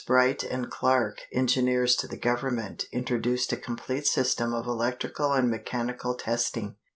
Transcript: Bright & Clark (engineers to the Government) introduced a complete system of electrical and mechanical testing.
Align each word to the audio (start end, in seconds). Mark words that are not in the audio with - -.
Bright 0.07 0.43
& 0.59 0.69
Clark 0.71 1.21
(engineers 1.31 1.95
to 1.97 2.07
the 2.07 2.17
Government) 2.17 2.85
introduced 2.91 3.53
a 3.53 3.55
complete 3.55 4.07
system 4.07 4.51
of 4.51 4.65
electrical 4.65 5.31
and 5.31 5.47
mechanical 5.51 6.15
testing. 6.15 6.75